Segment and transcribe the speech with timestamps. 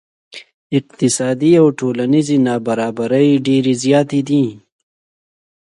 [0.77, 4.45] اقتصادي او ټولنیزې نا برابرۍ ډیرې زیاتې دي.